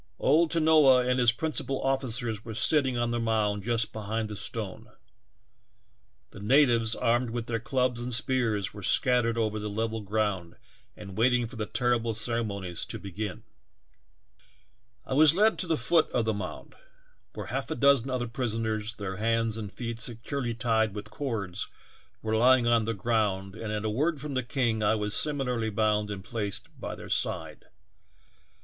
[0.17, 4.29] Old Tanoa and his princi pal officers were sitting on the mound just behind 5G
[4.29, 4.79] THE TALKING IIANDKEKCIIIEE.
[4.79, 4.89] the stone;
[6.31, 7.63] the natives, armed with their
[8.11, 10.19] spears, were seattered over the level gr
[10.97, 13.43] waiting for the ter rible eereinonies to begin."
[15.05, 16.73] I was led to the foot of the mound,
[17.35, 21.67] where half a dozen other prisoners, their hands and feet seeurely tied with eords,
[22.23, 25.69] were lying on the ground and at a word from the king I was similarly
[25.69, 27.65] bound and placed by their side.